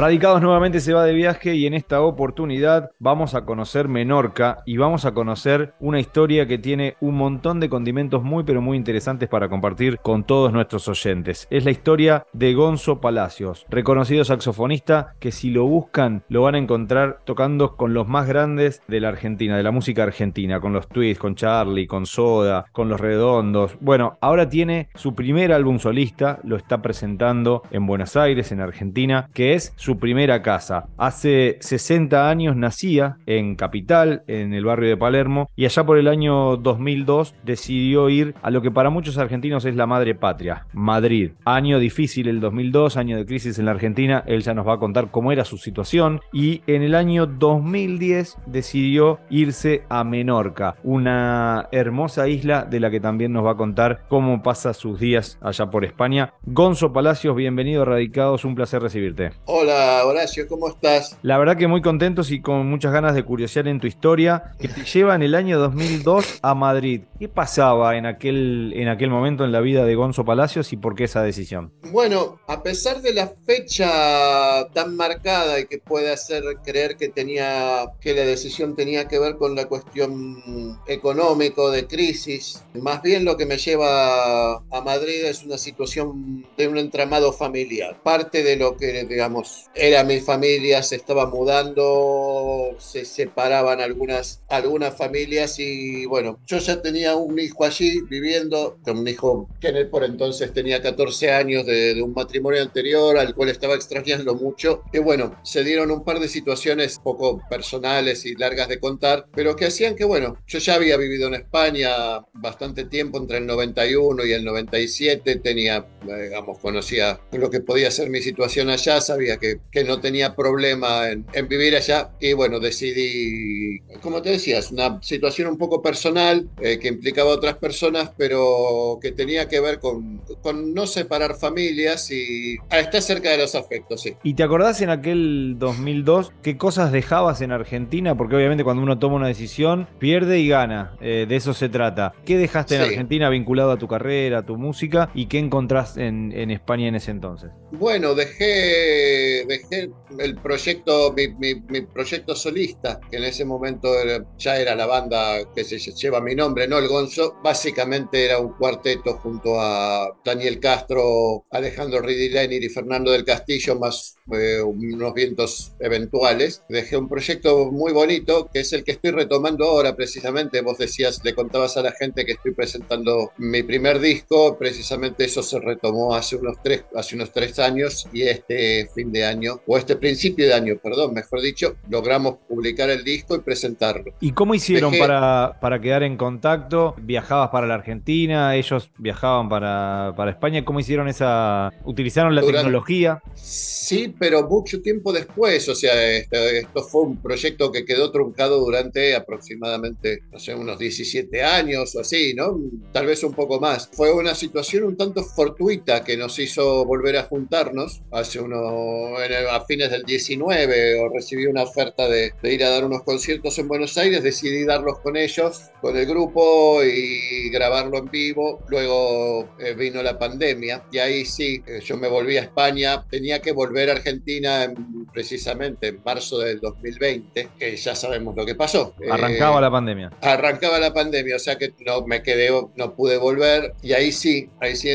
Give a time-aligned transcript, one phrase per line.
[0.00, 4.78] Radicados nuevamente se va de viaje y en esta oportunidad vamos a conocer Menorca y
[4.78, 9.28] vamos a conocer una historia que tiene un montón de condimentos muy pero muy interesantes
[9.28, 11.46] para compartir con todos nuestros oyentes.
[11.50, 16.58] Es la historia de Gonzo Palacios, reconocido saxofonista que si lo buscan lo van a
[16.58, 20.88] encontrar tocando con los más grandes de la Argentina, de la música argentina, con los
[20.88, 23.76] Twists, con Charlie, con Soda, con los Redondos.
[23.80, 29.28] Bueno, ahora tiene su primer álbum solista, lo está presentando en Buenos Aires, en Argentina,
[29.34, 30.86] que es su primera casa.
[30.96, 36.08] Hace 60 años nacía en Capital, en el barrio de Palermo, y allá por el
[36.08, 41.32] año 2002 decidió ir a lo que para muchos argentinos es la madre patria, Madrid.
[41.44, 44.78] Año difícil el 2002, año de crisis en la Argentina, él ya nos va a
[44.78, 51.68] contar cómo era su situación, y en el año 2010 decidió irse a Menorca, una
[51.72, 55.70] hermosa isla de la que también nos va a contar cómo pasa sus días allá
[55.70, 56.34] por España.
[56.44, 59.32] Gonzo Palacios, bienvenido a Radicados, un placer recibirte.
[59.46, 59.79] Hola.
[60.04, 61.16] Horacio, ¿cómo estás?
[61.22, 64.68] La verdad que muy contentos y con muchas ganas de curiosear en tu historia que
[64.68, 67.02] te lleva en el año 2002 a Madrid.
[67.18, 70.94] ¿Qué pasaba en aquel, en aquel momento en la vida de Gonzo Palacios y por
[70.94, 71.72] qué esa decisión?
[71.92, 77.92] Bueno, a pesar de la fecha tan marcada y que puede hacer creer que tenía
[78.00, 83.36] que la decisión tenía que ver con la cuestión económico de crisis, más bien lo
[83.36, 88.00] que me lleva a Madrid es una situación de un entramado familiar.
[88.02, 94.96] Parte de lo que digamos era mi familia, se estaba mudando, se separaban algunas, algunas
[94.96, 100.04] familias y bueno, yo ya tenía un hijo allí viviendo, con un hijo que por
[100.04, 104.82] entonces tenía 14 años de, un matrimonio anterior al cual estaba extrañando mucho.
[104.92, 109.54] Y bueno, se dieron un par de situaciones poco personales y largas de contar, pero
[109.56, 111.90] que hacían que bueno, yo ya había vivido en España
[112.32, 118.10] bastante tiempo, entre el 91 y el 97, tenía, digamos, conocía lo que podía ser
[118.10, 123.80] mi situación allá, sabía que que, no tenía problema en, vivir allá y bueno, decidí,
[124.02, 128.98] como te decías, una situación un poco personal eh, que implicaba a otras personas, pero
[129.00, 134.02] que tenía que ver con, con no separar familias y estar cerca de los afectos,
[134.02, 134.14] sí.
[134.22, 138.16] ¿Y te acordás en aquel 2002 qué cosas dejabas en Argentina?
[138.16, 142.12] Porque obviamente cuando uno toma una decisión, pierde y gana, eh, de eso se trata.
[142.24, 146.32] ¿Qué dejaste en Argentina vinculado a tu carrera, a tu música y qué encontrás en,
[146.32, 147.50] en España en ese entonces?
[147.72, 153.92] Bueno, dejé dejé el proyecto, mi, proyecto solista, que en ese momento
[154.38, 156.78] ya era la banda que se lleva mi nombre, ¿no?
[156.78, 157.36] El Gonzo.
[157.42, 164.16] Básicamente era un cuarteto junto a Daniel Castro, Alejandro Ridilenir y Fernando del Castillo, más
[164.32, 166.62] eh, unos vientos eventuales.
[166.68, 170.60] Dejé un proyecto muy bonito, que es el que estoy retomando ahora precisamente.
[170.60, 175.42] Vos decías, le contabas a la gente que estoy presentando mi primer disco, precisamente eso
[175.42, 179.60] se retomó hace unos tres, hace unos tres años y este fin de año año,
[179.66, 184.12] o este principio de año, perdón, mejor dicho, logramos publicar el disco y presentarlo.
[184.20, 186.94] ¿Y cómo hicieron para, para quedar en contacto?
[186.98, 188.56] ¿Viajabas para la Argentina?
[188.56, 190.64] ¿Ellos viajaban para, para España?
[190.64, 191.72] ¿Cómo hicieron esa...
[191.84, 193.22] ¿Utilizaron la tecnología?
[193.34, 199.14] Sí, pero mucho tiempo después, o sea, esto, fue un proyecto que quedó truncado durante
[199.16, 202.60] aproximadamente, no sé, unos 17 años o así, ¿no?
[202.92, 203.90] Tal vez un poco más.
[203.92, 209.64] Fue una situación un tanto fortuita que nos hizo volver a juntarnos hace unos a
[209.66, 213.96] fines del 19 o recibí una oferta de, ir a dar unos conciertos en Buenos
[213.98, 218.64] Aires, decidí darlos con ellos, con el grupo y grabarlo en vivo.
[218.68, 223.40] Luego eh, vino la pandemia y ahí sí, eh, yo me volví a España, tenía
[223.40, 224.72] que volver a Argentina
[225.12, 228.94] precisamente en marzo del 2020, que ya sabemos lo que pasó.
[229.10, 230.10] Arrancaba eh, la pandemia.
[230.20, 234.48] Arrancaba la pandemia, o sea que no me quedé, no pude volver y ahí sí,
[234.60, 234.90] ahí sí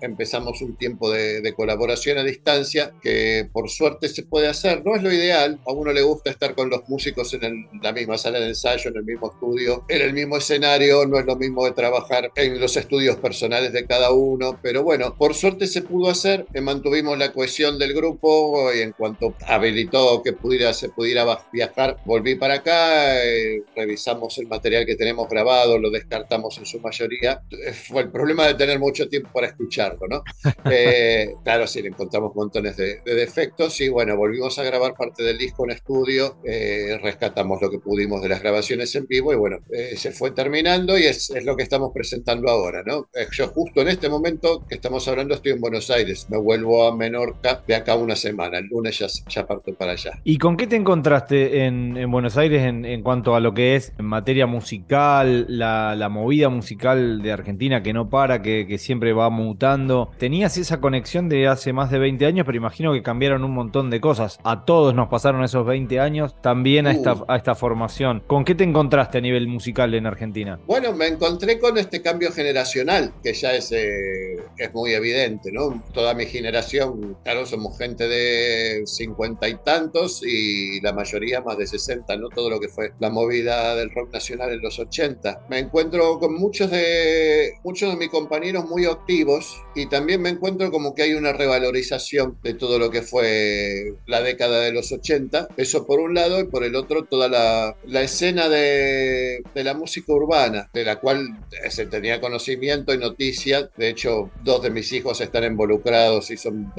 [0.00, 4.84] empezamos un tiempo de, de colaboración a distancia que por suerte se puede hacer.
[4.84, 8.18] No es lo ideal, a uno le gusta estar con los músicos en la misma
[8.18, 11.64] sala de ensayo, en el mismo estudio, en el mismo escenario, no es lo mismo
[11.64, 16.10] de trabajar en los estudios personales de cada uno, pero bueno, por suerte se pudo
[16.10, 21.24] hacer, eh, mantuvimos la cohesión del grupo y en cuanto habilitó que pudiera, se pudiera
[21.52, 26.80] viajar, volví para acá, eh, revisamos el material que tenemos grabado, lo descartamos en su
[26.80, 27.42] mayoría.
[27.50, 30.22] Eh, fue el problema de tener mucho tiempo para escucharlo, ¿no?
[31.44, 35.38] claro, sí, le encontramos montones de, de efectos y bueno, volvimos a grabar parte del
[35.38, 39.58] disco en estudio, eh, rescatamos lo que pudimos de las grabaciones en vivo y bueno,
[39.72, 43.08] eh, se fue terminando y es, lo que estamos presentando ahora, ¿no?
[43.14, 46.86] Eh, yo justo en este momento que estamos hablando estoy en Buenos Aires, me vuelvo
[46.86, 50.20] a Menorca de acá una semana, el lunes ya, ya parto para allá.
[50.24, 53.92] ¿Y con qué te encontraste en, en Buenos Aires en, cuanto a lo que es
[53.98, 59.12] en materia musical, la, la movida musical de Argentina que no para, que, que siempre
[59.12, 60.10] va mutando?
[60.18, 63.52] ¿Tenías esa conexión de hace más de 20 años, pero imagino que cambió cambiaron un
[63.52, 64.38] montón de cosas.
[64.44, 67.24] A todos nos pasaron esos 20 años, también a, esta, Uh.
[67.28, 68.22] a esta formación.
[68.26, 70.58] ¿Con qué te encontraste a nivel musical en Argentina?
[70.66, 75.82] Bueno, me encontré con este cambio generacional, que ya es, eh, es muy evidente, ¿no?
[75.92, 81.66] Toda mi generación, claro, somos gente de cincuenta y tantos y la mayoría más de
[81.66, 82.30] 60, ¿no?
[82.30, 85.46] Todo lo que fue la movida del rock nacional en los 80.
[85.50, 90.70] Me encuentro con muchos de, muchos de mis compañeros muy activos y también me encuentro
[90.70, 95.48] como que hay una revalorización de todo lo que fue la década de los 80.
[95.56, 99.74] Eso por un lado y por el otro toda la, la escena de, de la
[99.74, 101.28] música urbana, de la cual
[101.68, 103.70] se tenía conocimiento y noticia.
[103.76, 106.72] De hecho, dos de mis hijos están involucrados y son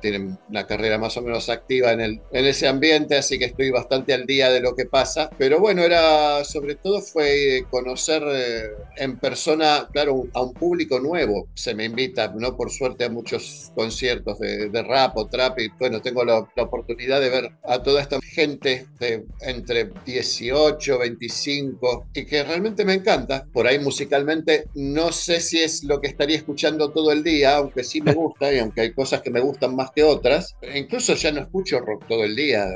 [0.00, 3.70] tienen una carrera más o menos activa en, el, en ese ambiente, así que estoy
[3.70, 5.30] bastante al día de lo que pasa.
[5.38, 8.62] Pero bueno, era sobre todo fue conocer eh,
[8.96, 11.48] en persona, claro, a un público nuevo.
[11.54, 12.56] Se me invita, ¿no?
[12.56, 16.62] Por suerte, a muchos conciertos de, de rap o trap y bueno, tengo la, la
[16.64, 22.94] oportunidad de ver a toda esta gente de entre 18, 25 y que realmente me
[22.94, 23.46] encanta.
[23.52, 27.84] Por ahí musicalmente no sé si es lo que estaría escuchando todo el día, aunque
[27.84, 30.56] sí me gusta y aunque hay cosas que me gustan más que otras.
[30.74, 32.66] Incluso ya no escucho rock todo el día,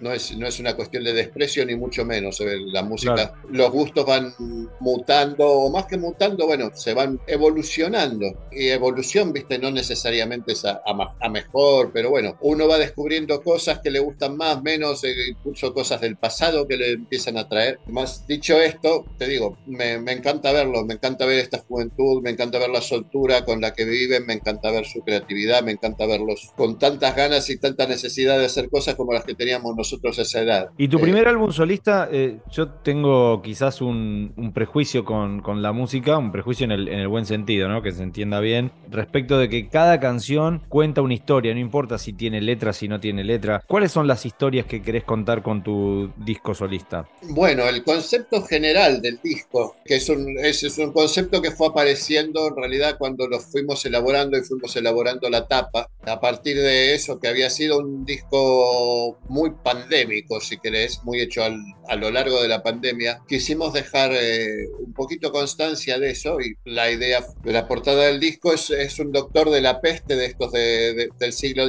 [0.00, 2.40] no, es, no es una cuestión de desprecio ni mucho menos.
[2.40, 3.32] eh, La música, Claro.
[3.50, 4.34] los gustos van
[4.80, 8.26] mutando, o más que mutando, bueno, se van evolucionando.
[8.50, 13.42] Y evolución, viste, no necesariamente es a, a a mejor, pero bueno, uno va descubriendo
[13.42, 17.48] cosas que le gustan más, menos, eh, incluso cosas del pasado que le empiezan a
[17.48, 17.80] traer.
[17.88, 22.30] Más dicho esto, te digo, me, me encanta verlo, me encanta ver esta juventud, me
[22.30, 26.06] encanta ver la soltura con la que viven, me encanta ver su creatividad, me encanta
[26.06, 30.20] verlos con tantas ganas y tanta necesidad de hacer cosas como las que teníamos nosotros
[30.20, 30.68] a esa edad.
[30.78, 35.62] Y tu Eh, primer álbum solista, eh, yo tengo quizás un, un prejuicio con, con
[35.62, 37.82] la música, un prejuicio en el, en el buen sentido, ¿no?
[37.82, 42.12] Que se entienda bien, respecto de que cada canción cuenta una historia, no importa si
[42.12, 43.62] tiene letra, si no tiene letra.
[43.66, 47.08] ¿Cuáles son las historias que querés contar con tu disco solista?
[47.22, 51.68] Bueno, el concepto general del disco, que es un, es, es un concepto que fue
[51.68, 56.94] apareciendo en realidad cuando lo fuimos elaborando y fuimos elaborando la tapa, a partir de
[56.94, 62.10] eso que había sido un disco muy pandémico, si querés, muy hecho al- a lo
[62.10, 67.24] largo de la pandemia, quisimos dejar eh, un poquito constancia de eso y la idea
[67.44, 70.94] de la portada del disco es, es un doctor de la peste de estos de-
[70.94, 71.66] de- del siglo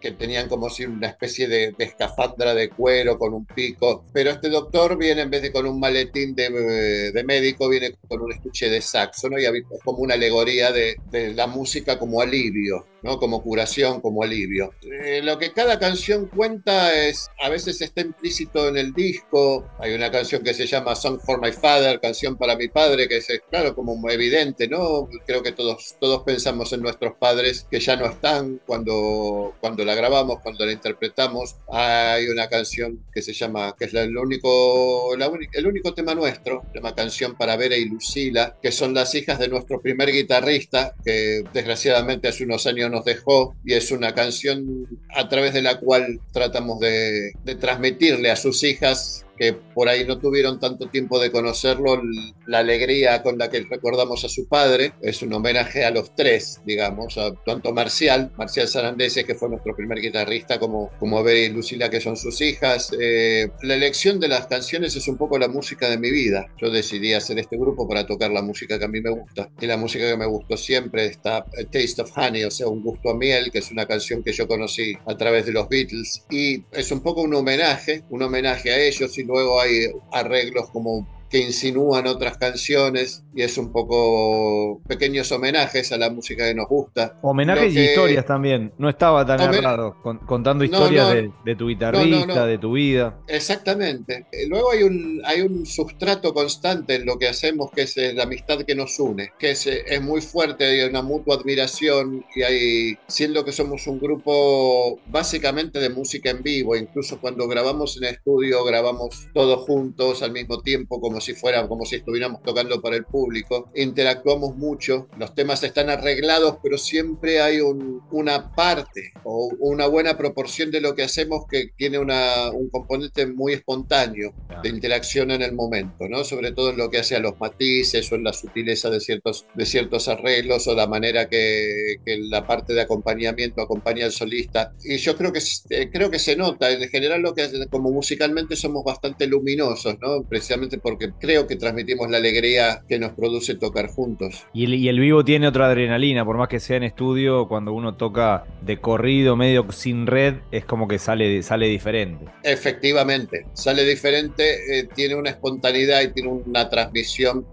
[0.00, 4.48] Que tenían como si una especie de, escafandra de cuero con un pico, pero este
[4.48, 8.80] doctor viene en vez de con un maletín de, médico, viene con un estuche de
[8.80, 9.38] saxo, ¿no?
[9.38, 9.52] Y es
[9.84, 10.96] como una alegoría de
[11.34, 12.86] la música como alivio.
[13.04, 13.18] ¿No?
[13.18, 14.72] Como curación, como alivio.
[14.82, 19.68] Eh, lo que cada canción cuenta es, a veces está implícito en el disco.
[19.78, 23.18] Hay una canción que se llama Song for My Father, canción para mi padre, que
[23.18, 25.08] es, claro, como evidente, ¿no?
[25.26, 29.94] Creo que todos, todos pensamos en nuestros padres que ya no están cuando, cuando la
[29.94, 31.56] grabamos, cuando la interpretamos.
[31.70, 36.62] Hay una canción que se llama, que es el, único, la el único tema nuestro,
[36.72, 40.94] se llama Canción para Vera y Lucila, que son las hijas de nuestro primer guitarrista,
[41.04, 45.78] que desgraciadamente hace unos años nos dejó, y es una canción a través de la
[45.80, 51.18] cual tratamos de, de transmitirle a sus hijas que por ahí no tuvieron tanto tiempo
[51.18, 52.00] de conocerlo,
[52.46, 54.92] la alegría con la que recordamos a su padre.
[55.02, 59.74] Es un homenaje a los tres, digamos, a tanto Marcial, Marcial Sarandese, que fue nuestro
[59.74, 62.90] primer guitarrista, como, como Vera y Lucila, que son sus hijas.
[63.00, 66.46] Eh, la elección de las canciones es un poco la música de mi vida.
[66.60, 69.50] Yo decidí hacer este grupo para tocar la música que a mí me gusta.
[69.60, 72.82] Y la música que me gustó siempre está A Taste of Honey, o sea, un
[72.82, 76.24] gusto a miel, que es una canción que yo conocí a través de los Beatles.
[76.30, 81.06] Y es un poco un homenaje, un homenaje a ellos y luego hay arreglos como
[81.34, 86.68] que insinúan otras canciones y es un poco pequeños homenajes a la música que nos
[86.68, 87.18] gusta.
[87.22, 88.72] Homenajes Lo y que- historias también.
[88.78, 91.12] No estaba tan Homen- errado con- contando No, historias no.
[91.16, 92.46] de, de tu guitarrista, no.
[92.46, 93.18] de tu vida.
[93.26, 94.26] Exactamente.
[94.30, 98.12] Eh, Luego hay un, hay un sustrato constante en lo que hacemos, que es eh,
[98.12, 102.24] la amistad que nos une, que es, eh, es muy fuerte, hay una mutua admiración
[102.36, 107.96] y hay, siendo que somos un grupo básicamente de música en vivo, incluso cuando grabamos
[107.96, 112.80] en estudio, grabamos todos juntos al mismo tiempo, como si fuera, como si estuviéramos tocando
[112.80, 119.14] para el público, interactuamos mucho, los temas están arreglados, pero siempre hay un- una parte
[119.22, 124.32] o una buena proporción de lo que hacemos que tiene una, un componente muy espontáneo
[124.62, 126.24] de interacción en el momento, ¿no?
[126.24, 129.46] Sobre todo en lo que hace a los matices o en la sutileza de ciertos,
[129.52, 134.72] de ciertos arreglos o la manera que, que la parte de acompañamiento acompaña al solista.
[134.82, 135.40] Y yo creo que,
[135.70, 140.24] eh, creo que se nota, en general lo que como musicalmente somos bastante luminosos, ¿no?
[140.24, 144.46] Precisamente porque creo que transmitimos la alegría que nos produce tocar juntos.
[144.52, 147.72] Y el, y el vivo tiene otra adrenalina, por más que sea en estudio, cuando
[147.72, 152.26] uno toca de corrido, medio sin red, es como que sale, sale diferente.
[152.42, 157.04] Efectivamente, sale diferente, eh, tiene una espontaneidad y tiene una transmisión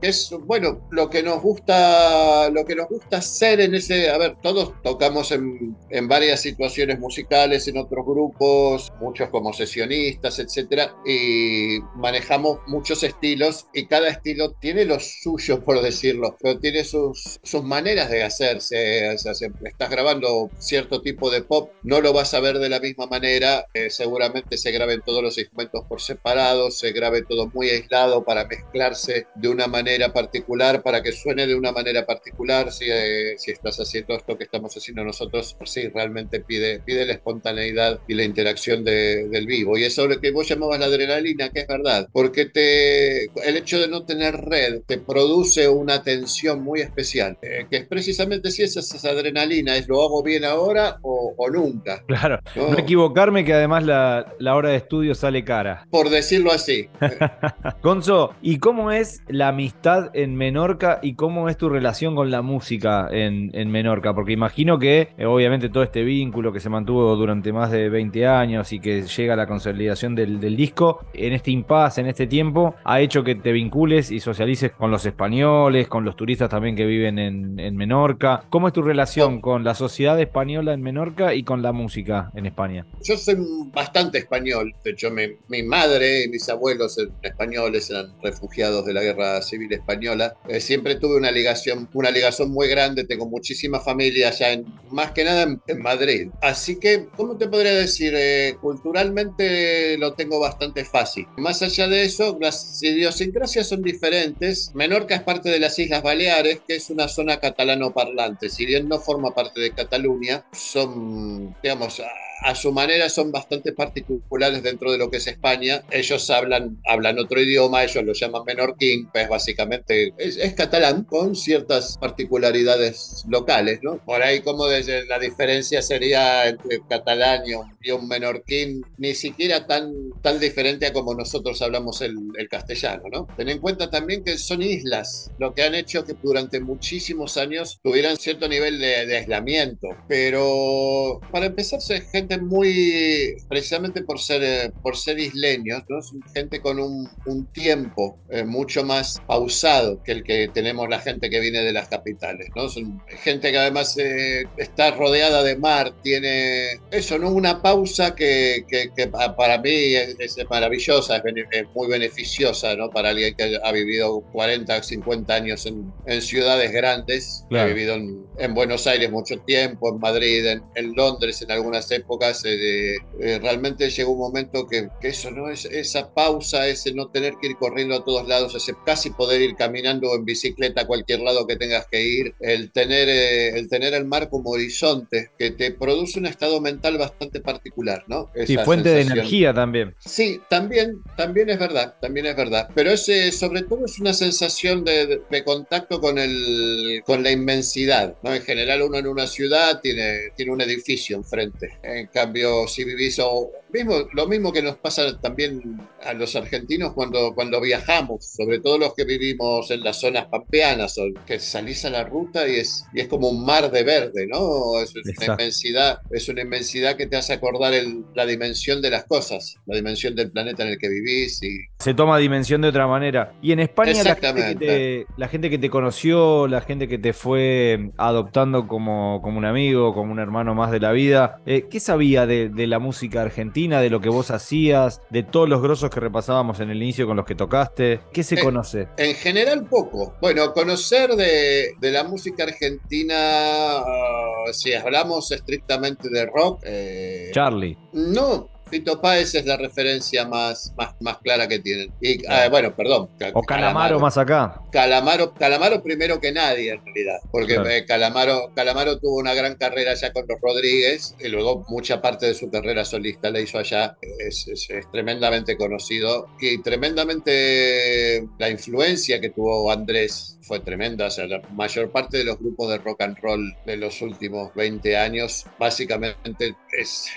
[0.01, 4.35] es, bueno, lo que nos gusta, lo que nos gusta hacer en ese, a ver,
[4.41, 11.79] todos tocamos en, en varias situaciones musicales, en otros grupos, muchos como sesionistas, etcétera, y
[11.95, 17.63] manejamos muchos estilos y cada estilo tiene lo suyo, por decirlo, pero tiene sus, sus
[17.63, 19.09] maneras de hacerse.
[19.13, 22.69] O sea, si estás grabando cierto tipo de pop, no lo vas a ver de
[22.69, 27.49] la misma manera, eh, seguramente se graben todos los instrumentos por separado, se grabe todo
[27.53, 32.71] muy aislado para mezclarse de una manera particular, para que suene de una manera particular,
[32.71, 37.13] si, eh, si estás haciendo esto que estamos haciendo nosotros, sí, realmente pide, pide la
[37.13, 39.77] espontaneidad y la interacción de, del vivo.
[39.77, 43.57] Y eso es lo que vos llamabas la adrenalina, que es verdad, porque te, el
[43.57, 48.51] hecho de no tener red te produce una tensión muy especial, eh, que es precisamente
[48.51, 52.03] si esa, esa adrenalina, es lo hago bien ahora o, o nunca.
[52.07, 55.87] Claro, no, no equivocarme que además la, la, hora de estudio sale cara.
[55.89, 56.89] Por decirlo así.
[57.83, 62.41] Gonzo, ¿y cómo es la amistad en Menorca y cómo es tu relación con la
[62.41, 64.13] música en, en Menorca?
[64.13, 68.27] Porque imagino que eh, obviamente todo este vínculo que se mantuvo durante más de 20
[68.27, 72.27] años y que llega a la consolidación del, del disco, en este impasse, en este
[72.27, 76.75] tiempo, ha hecho que te vincules y socialices con los españoles, con los turistas también
[76.75, 78.43] que viven en, en Menorca.
[78.49, 79.41] ¿Cómo es tu relación oh.
[79.41, 82.85] con la sociedad española en Menorca y con la música en España?
[83.03, 83.37] Yo soy
[83.73, 84.73] bastante español.
[84.83, 89.41] De hecho, mi, mi madre y mis abuelos eran españoles, eran refugiados de la guerra
[89.41, 90.35] civil española.
[90.47, 93.03] Eh, siempre tuve una ligación, una ligación muy grande.
[93.03, 96.29] Tengo muchísima familia allá, en, más que nada en, en Madrid.
[96.41, 98.13] Así que, ¿cómo te podría decir?
[98.15, 101.25] Eh, culturalmente lo tengo bastante fácil.
[101.37, 102.79] Más allá de eso, las
[103.15, 104.71] idiosincrasias son diferentes.
[104.73, 108.49] Menorca es parte de las Islas Baleares, que es una zona catalano parlante.
[108.49, 112.01] Si bien no forma parte de Cataluña, son, digamos,
[112.41, 115.83] a su manera son bastante particulares dentro de lo que es España.
[115.91, 121.35] Ellos hablan, hablan otro idioma, ellos lo llaman menorquín, pues básicamente es, es catalán con
[121.35, 123.97] ciertas particularidades locales, ¿no?
[123.97, 129.13] Por ahí como desde la diferencia sería entre catalán y un, y un menorquín, ni
[129.13, 133.27] siquiera tan, tan diferente a como nosotros hablamos el, el castellano, ¿no?
[133.37, 137.79] Ten en cuenta también que son islas, lo que han hecho que durante muchísimos años
[137.83, 141.79] tuvieran cierto nivel de, de aislamiento, pero para empezar,
[142.11, 146.01] gente muy, precisamente por ser, eh, por ser isleños, ¿no?
[146.01, 150.99] Son gente con un, un tiempo eh, mucho más pausado que el que tenemos la
[150.99, 152.69] gente que viene de las capitales, ¿no?
[152.69, 157.31] Son gente que además eh, está rodeada de mar, tiene eso, ¿no?
[157.31, 162.89] Una pausa que, que, que para mí es, es maravillosa, es, es, muy beneficiosa, ¿no?
[162.89, 167.65] Para alguien que ha vivido 40, 50 años en, en ciudades grandes, claro.
[167.65, 171.89] ha vivido en, en, Buenos Aires mucho tiempo, en Madrid, en, en Londres en algunas
[171.91, 175.49] épocas, eh, eh, realmente llegó un momento que, que, eso, ¿no?
[175.49, 179.41] Es, esa pausa, ese no tener que ir corriendo a todos lados, ese casi poder
[179.41, 183.67] ir caminando en bicicleta a cualquier lado que tengas que ir, el tener, eh, el
[183.69, 188.29] tener el mar como horizonte, que te produce un estado mental bastante particular, ¿no?
[188.35, 189.07] Esa sí, fuente sensación.
[189.07, 189.95] de energía también.
[189.99, 192.69] Sí, también, también es verdad, también es verdad.
[192.75, 197.31] Pero ese, sobre todo es una sensación de, de, de contacto con, el, con la
[197.31, 198.33] inmensidad, ¿no?
[198.33, 203.19] En general uno en una ciudad tiene, tiene un edificio enfrente, en cambio si vivís
[203.19, 208.59] o mismo, lo mismo que nos pasa también a los argentinos cuando, cuando viajamos, sobre
[208.59, 212.85] todo los que vivimos en las zonas pampeanas, que salís a la ruta y es,
[212.93, 214.79] y es como un mar de verde, ¿no?
[214.81, 219.05] Es una inmensidad, es una inmensidad que te hace acordar el, la dimensión de las
[219.05, 221.41] cosas, la dimensión del planeta en el que vivís.
[221.43, 221.59] Y...
[221.79, 223.33] Se toma dimensión de otra manera.
[223.41, 227.13] Y en España la gente, te, la gente, que te, conoció, la gente que te
[227.13, 231.79] fue adoptando como, como un amigo, como un hermano más de la vida, eh, ¿qué
[231.79, 235.89] sabía de, de la música argentina, de lo que vos hacías, de todos los grosos
[235.89, 238.01] que repasábamos en el inicio con los que tocaste?
[238.11, 238.87] ¿Qué se en, conoce?
[238.97, 240.15] En general poco.
[240.21, 246.61] Bueno, conocer de, de la música argentina, uh, si hablamos estrictamente de rock...
[246.63, 247.77] Eh, Charlie.
[247.93, 251.91] No, Fito Páez es la referencia más, más, más clara que tienen.
[252.01, 253.09] Y, eh, bueno, perdón.
[253.33, 254.61] O Calamaro, Calamaro, más acá.
[254.71, 257.19] Calamaro, Calamaro primero que nadie, en realidad.
[257.31, 257.69] Porque claro.
[257.69, 262.27] eh, Calamaro, Calamaro tuvo una gran carrera allá con los Rodríguez y luego mucha parte
[262.27, 263.97] de su carrera solista la hizo allá.
[264.19, 271.07] Es, es, es tremendamente conocido y tremendamente la influencia que tuvo Andrés fue tremenda.
[271.07, 274.53] O sea, la mayor parte de los grupos de rock and roll de los últimos
[274.53, 276.57] 20 años básicamente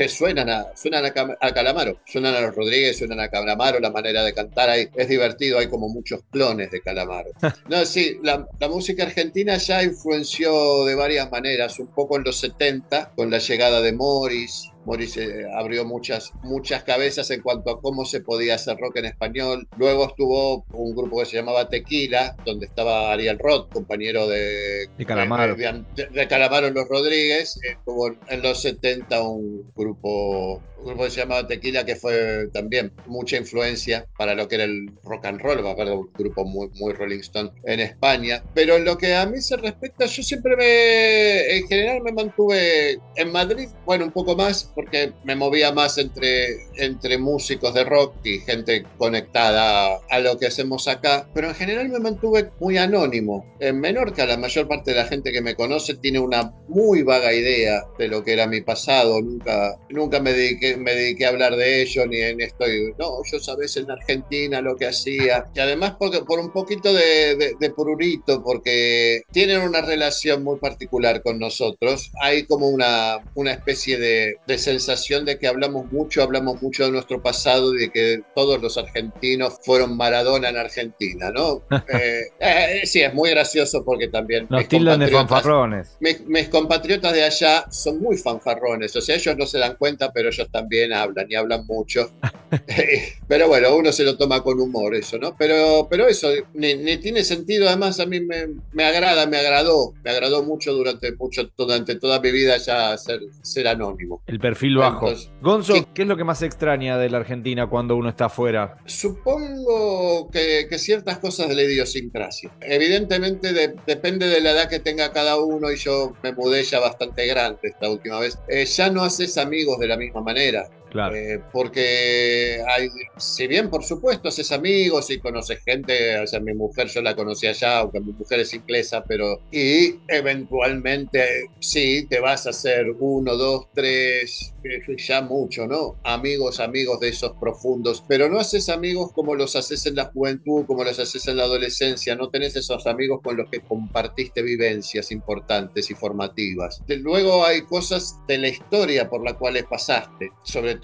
[0.06, 4.32] suenan, a, suenan a, Calamaro, suenan a los Rodríguez, suenan a Calamaro, la manera de
[4.32, 7.30] cantar ahí es divertido, hay como muchos clones de Calamaro.
[7.68, 12.36] No, sí, la, la música argentina ya influenció de varias maneras, un poco en los
[12.38, 17.80] 70 con la llegada de Morris, Morris eh, abrió muchas, muchas cabezas en cuanto a
[17.80, 19.68] cómo se podía hacer rock en español.
[19.76, 25.06] Luego estuvo un grupo que se llamaba Tequila, donde estaba Ariel Roth, compañero de, de
[25.06, 25.56] Calamaro.
[25.56, 27.58] De, Calamaro en los Rodríguez.
[27.62, 32.92] Estuvo en los 70 un grupo un grupo que se llamaba Tequila, que fue también
[33.06, 36.92] mucha influencia para lo que era el rock and roll, me un grupo muy, muy
[36.92, 38.42] Rolling Stone en España.
[38.54, 42.98] Pero en lo que a mí se respecta, yo siempre me, en general me mantuve
[43.16, 48.14] en Madrid, bueno, un poco más, porque me movía más entre, entre músicos de rock
[48.24, 53.46] y gente conectada a lo que hacemos acá, pero en general me mantuve muy anónimo.
[53.60, 57.32] En Menorca, la mayor parte de la gente que me conoce tiene una muy vaga
[57.32, 61.56] idea de lo que era mi pasado, nunca, nunca me dediqué me dediqué a hablar
[61.56, 62.64] de ello, ni en esto.
[62.98, 65.46] No, yo sabes en Argentina lo que hacía.
[65.54, 71.22] Y además porque, por un poquito de, de, pururito, porque tienen una relación muy particular
[71.22, 72.10] con nosotros.
[72.20, 76.92] Hay como una, una especie de, de sensación de que hablamos mucho, hablamos mucho de
[76.92, 81.62] nuestro pasado y de que todos los argentinos fueron Maradona en Argentina, ¿no?
[81.94, 84.47] Eh, eh, sí, es muy gracioso porque también...
[84.49, 85.97] Nos tildan de fanfarrones.
[86.00, 90.11] Mis, mis compatriotas de allá son muy fanfarrones, o sea, ellos no se dan cuenta,
[90.12, 92.11] pero ellos también hablan y hablan mucho.
[93.28, 95.37] pero bueno, uno se lo toma con humor eso, ¿no?
[95.37, 100.11] Pero, pero eso ni, tiene sentido, además a mí me, me, agrada, me agradó, me
[100.11, 104.23] agradó mucho durante, mucho, durante toda mi vida ya ser, ser anónimo.
[104.26, 105.12] El perfil bajo.
[105.40, 108.76] Gonzo, ¿qué, es lo que más extraña de la Argentina cuando uno está afuera?
[108.87, 112.50] Supongo que, que ciertas cosas de la idiosincrasia.
[112.61, 113.52] Evidentemente
[113.87, 117.58] depende de la edad que tenga cada uno y yo me mudé ya bastante grande
[117.62, 118.38] esta última vez.
[118.49, 121.16] Eh, ya no haces amigos de la misma manera Claro.
[121.16, 126.54] Eh, porque hay, si bien por supuesto haces amigos y conoces gente, o sea, mi
[126.54, 132.20] mujer yo la conocí allá, aunque mi mujer es inglesa, pero y eventualmente sí, te
[132.20, 134.54] vas a hacer uno, dos, tres,
[134.96, 135.96] ya mucho, ¿no?
[136.04, 140.64] Amigos, amigos de esos profundos, pero no haces amigos como los haces en la juventud,
[140.64, 145.11] como los haces en la adolescencia, no tenés esos amigos con los que compartiste vivencias
[145.11, 146.83] importantes y formativas.
[146.87, 150.84] Luego hay cosas de la historia por las cuales pasaste sobre todo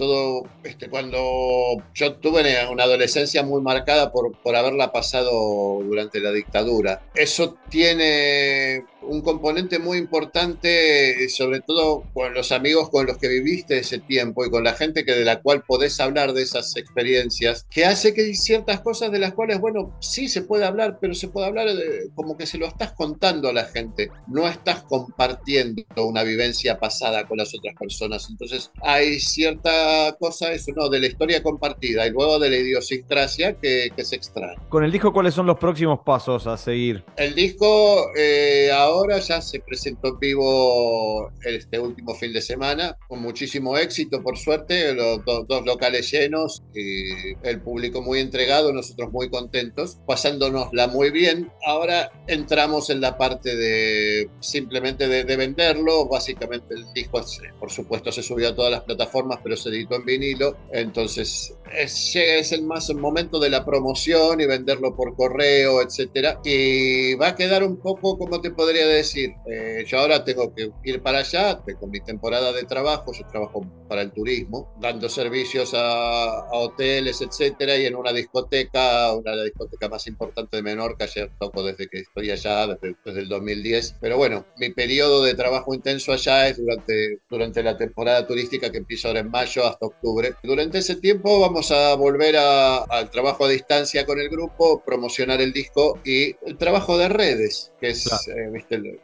[0.65, 7.03] este, cuando yo tuve una adolescencia muy marcada por, por haberla pasado durante la dictadura.
[7.15, 13.79] Eso tiene un componente muy importante, sobre todo con los amigos con los que viviste
[13.79, 17.67] ese tiempo y con la gente que de la cual podés hablar de esas experiencias,
[17.71, 21.15] que hace que hay ciertas cosas de las cuales, bueno, sí se puede hablar, pero
[21.15, 21.69] se puede hablar
[22.15, 27.27] como que se lo estás contando a la gente, no estás compartiendo una vivencia pasada
[27.27, 28.29] con las otras personas.
[28.31, 33.55] Entonces hay cierta cosa, eso no, de la historia compartida y luego de la idiosincrasia
[33.55, 34.57] que, que se extrae.
[34.69, 37.05] Con el disco, ¿cuáles son los próximos pasos a seguir?
[37.17, 42.97] El disco eh, ahora ahora ya se presentó en vivo este último fin de semana,
[43.09, 49.11] con muchísimo éxito, por suerte, los dos locales llenos, y el público muy entregado, nosotros
[49.13, 51.51] muy contentos, pasándonosla muy bien.
[51.67, 57.21] Ahora entramos en la parte de simplemente de, venderlo, básicamente el disco,
[57.59, 62.17] por supuesto, se subió a todas las plataformas, pero se editó en vinilo, entonces es,
[62.17, 67.35] es el más momento de la promoción y venderlo por correo, etcétera, y va a
[67.35, 71.61] quedar un poco, como te podría decir, eh, yo ahora tengo que ir para allá,
[71.65, 77.77] tengo mi temporada de trabajo, yo trabajo para el turismo, dando servicios a, hoteles, etcétera,
[77.77, 81.89] y en una discoteca, una de las discotecas más importantes de Menorca, ayer toco desde
[81.89, 86.49] que estoy allá, desde, desde, el 2010, pero bueno, mi periodo de trabajo intenso allá
[86.49, 90.35] es durante, durante la temporada turística que empieza ahora en mayo hasta octubre.
[90.43, 95.53] Durante ese tiempo vamos a volver al trabajo a distancia con el grupo, promocionar el
[95.53, 98.51] disco y el trabajo de redes, que es, eh,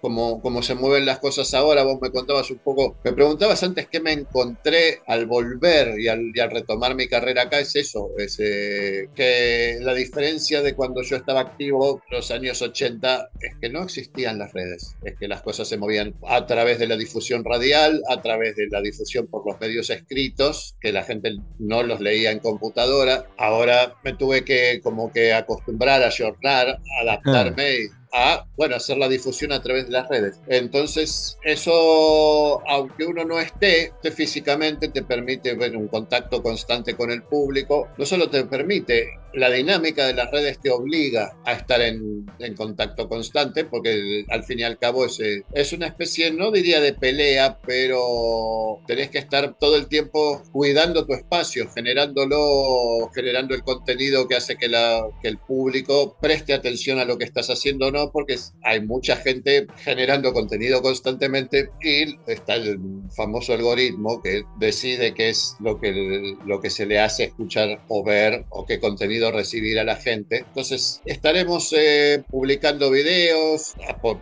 [0.00, 1.82] como, se mueven las cosas ahora.
[1.82, 6.32] Vos me contabas un poco, me preguntabas antes qué me encontré al volver y al,
[6.50, 11.40] retomar mi carrera acá, es eso, es eh, que la diferencia de cuando yo estaba
[11.40, 15.76] activo los años 80 es que no existían las redes, es que las cosas se
[15.76, 19.90] movían a través de la difusión radial, a través de la difusión por los medios
[19.90, 23.26] escritos, que la gente no los leía en computadora.
[23.36, 29.08] Ahora me tuve que como que acostumbrar a jornar, adaptarme y a, bueno, hacer la
[29.08, 30.40] difusión a través de las redes.
[30.46, 37.10] Entonces, eso, aunque uno no esté, te físicamente te permite ver un contacto constante con
[37.10, 37.88] el público.
[37.98, 42.54] No solo te permite, la dinámica de las redes te obliga a estar en, en
[42.54, 46.80] contacto constante, porque al fin y al cabo es, eh, es una especie, no diría
[46.80, 53.62] de pelea, pero tenés que estar todo el tiempo cuidando tu espacio, generándolo, generando el
[53.62, 57.88] contenido que hace que, la, que el público preste atención a lo que estás haciendo
[57.88, 62.78] o no, porque hay mucha gente generando contenido constantemente y está el
[63.14, 68.02] famoso algoritmo que decide qué es lo que, lo que se le hace escuchar o
[68.02, 70.38] ver o qué contenido recibir a la gente.
[70.38, 73.74] Entonces estaremos eh, publicando videos,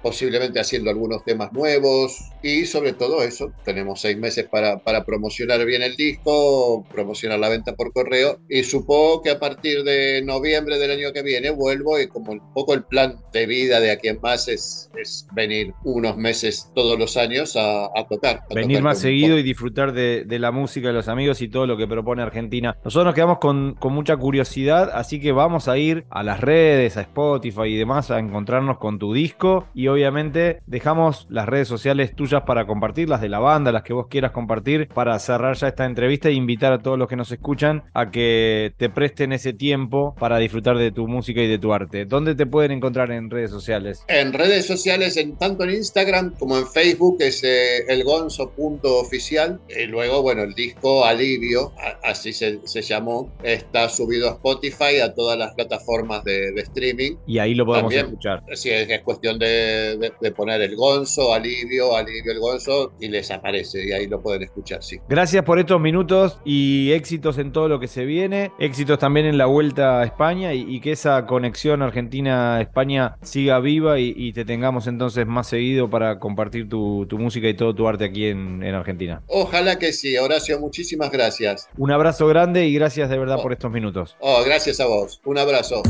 [0.02, 5.64] posiblemente haciendo algunos temas nuevos y sobre todo eso, tenemos seis meses para, para promocionar
[5.64, 10.78] bien el disco, promocionar la venta por correo y supongo que a partir de noviembre
[10.78, 14.08] del año que viene vuelvo y como un poco el plan de vida de aquí
[14.08, 18.42] en más es, es venir unos meses todos los años a, tocar.
[18.54, 21.76] venir más seguido y disfrutar de, de, la música de los amigos y todo lo
[21.76, 22.76] que propone Argentina.
[22.84, 26.96] Nosotros nos quedamos con, con mucha curiosidad, así que vamos a ir a las redes,
[26.96, 32.14] a Spotify y demás a encontrarnos con tu disco y obviamente dejamos las redes sociales
[32.14, 35.68] tuyas para compartir, las de la banda, las que vos quieras compartir, para cerrar ya
[35.68, 39.52] esta entrevista e invitar a todos los que nos escuchan a que te presten ese
[39.52, 42.04] tiempo para disfrutar de tu música y de tu arte.
[42.04, 44.04] ¿Dónde te pueden encontrar en redes sociales?
[44.08, 49.60] En redes sociales, en, tanto en Instagram como en Facebook, es eh, elgonzo.oficial.
[49.68, 55.38] Y luego, bueno, el disco Alivio, así se, llamó, está subido a Spotify, a todas
[55.38, 57.16] las plataformas de, streaming.
[57.26, 58.42] Y ahí lo podemos escuchar.
[58.54, 63.30] Sí, es, es cuestión de, de, poner el Gonzo, Alivio, Alivio el Gonzo, y les
[63.30, 64.98] aparece, y ahí lo pueden escuchar, sí.
[65.08, 69.38] Gracias por estos minutos y éxitos en todo lo que se viene, éxitos también en
[69.38, 75.26] la vuelta a España y, que esa conexión Argentina-España siga viva y, te tengamos entonces
[75.26, 79.22] más seguido para compartir tu, música y todo tu arte aquí en, Argentina.
[79.28, 81.68] Ojalá que sí, Horacio, muchísimas gracias.
[81.78, 83.42] Un abrazo grande y gracias de verdad oh.
[83.42, 84.16] por estos minutos.
[84.20, 85.20] Oh, gracias a vos.
[85.26, 85.82] Un abrazo.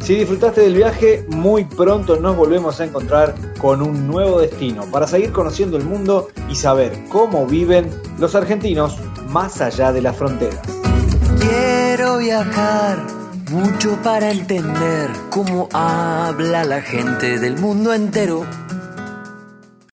[0.00, 5.08] Si disfrutaste del viaje, muy pronto nos volvemos a encontrar con un nuevo destino para
[5.08, 10.60] seguir conociendo el mundo y saber cómo viven los argentinos más allá de las fronteras.
[11.40, 13.04] Quiero viajar
[13.50, 18.46] mucho para entender cómo habla la gente del mundo entero